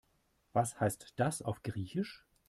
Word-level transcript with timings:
Was 0.53 0.79
heißt 0.79 1.13
das 1.17 1.43
auf 1.43 1.61
Griechisch? 1.61 2.25